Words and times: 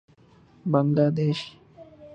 بنگلہ 0.71 1.07
دیش 1.17 1.39